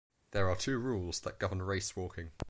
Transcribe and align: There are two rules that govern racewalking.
There 0.31 0.49
are 0.49 0.55
two 0.55 0.79
rules 0.79 1.19
that 1.19 1.37
govern 1.37 1.59
racewalking. 1.59 2.31